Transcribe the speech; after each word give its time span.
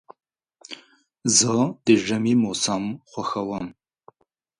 زه 1.37 1.53
د 1.85 1.87
ژمي 2.05 2.33
موسم 2.43 2.83
خوښوم. 3.09 3.65